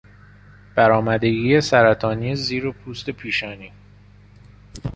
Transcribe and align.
برآمدگی 0.75 1.61
سرطانی 1.61 2.35
زیر 2.35 2.71
پوست 2.71 3.09
پیشانی 3.09 3.71